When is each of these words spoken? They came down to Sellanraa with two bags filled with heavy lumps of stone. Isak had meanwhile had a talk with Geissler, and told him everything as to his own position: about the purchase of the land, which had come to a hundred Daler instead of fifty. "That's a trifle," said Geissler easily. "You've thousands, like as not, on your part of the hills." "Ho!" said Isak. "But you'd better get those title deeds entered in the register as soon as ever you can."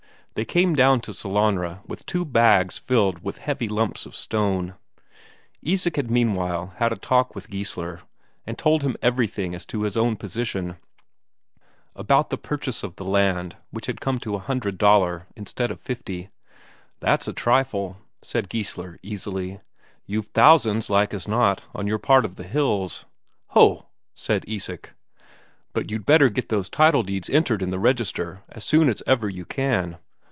They 0.33 0.45
came 0.45 0.73
down 0.73 1.01
to 1.01 1.11
Sellanraa 1.13 1.81
with 1.85 2.05
two 2.05 2.23
bags 2.23 2.77
filled 2.77 3.21
with 3.21 3.39
heavy 3.39 3.67
lumps 3.67 4.05
of 4.05 4.15
stone. 4.15 4.75
Isak 5.61 5.97
had 5.97 6.09
meanwhile 6.09 6.71
had 6.77 6.93
a 6.93 6.95
talk 6.95 7.35
with 7.35 7.49
Geissler, 7.49 7.99
and 8.47 8.57
told 8.57 8.81
him 8.81 8.95
everything 9.01 9.53
as 9.53 9.65
to 9.65 9.81
his 9.81 9.97
own 9.97 10.15
position: 10.15 10.77
about 11.97 12.29
the 12.29 12.37
purchase 12.37 12.81
of 12.81 12.95
the 12.95 13.03
land, 13.03 13.57
which 13.71 13.87
had 13.87 13.99
come 13.99 14.19
to 14.19 14.35
a 14.35 14.39
hundred 14.39 14.77
Daler 14.77 15.27
instead 15.35 15.69
of 15.69 15.81
fifty. 15.81 16.29
"That's 17.01 17.27
a 17.27 17.33
trifle," 17.33 17.97
said 18.21 18.47
Geissler 18.49 18.99
easily. 19.03 19.59
"You've 20.05 20.27
thousands, 20.27 20.89
like 20.89 21.13
as 21.13 21.27
not, 21.27 21.65
on 21.75 21.87
your 21.87 21.99
part 21.99 22.23
of 22.23 22.35
the 22.35 22.45
hills." 22.47 23.03
"Ho!" 23.47 23.87
said 24.13 24.45
Isak. 24.47 24.93
"But 25.73 25.91
you'd 25.91 26.05
better 26.05 26.29
get 26.29 26.47
those 26.47 26.69
title 26.69 27.03
deeds 27.03 27.29
entered 27.29 27.61
in 27.61 27.69
the 27.69 27.77
register 27.79 28.43
as 28.47 28.63
soon 28.63 28.87
as 28.87 29.03
ever 29.05 29.27
you 29.27 29.43
can." 29.43 29.97